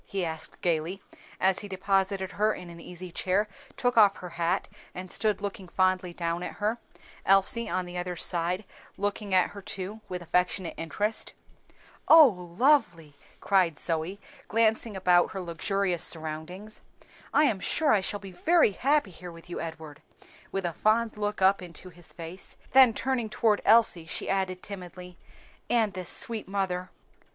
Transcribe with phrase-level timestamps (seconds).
[0.07, 0.99] he asked gayly,
[1.39, 5.67] as he deposited her in an easy chair, took off her hat, and stood looking
[5.67, 6.79] fondly down at her,
[7.23, 8.65] Elsie on the other side,
[8.97, 11.33] looking at her too with affectionate interest.
[12.07, 12.27] "Oh,
[12.57, 16.81] lovely!" cried Zoe, glancing about upon her luxurious surroundings.
[17.31, 20.01] "I am sure I shall be very happy here with you, Edward,"
[20.51, 25.19] with a fond look up into his face; then turning toward Elsie, she added timidly,
[25.69, 26.89] "and this sweet mother."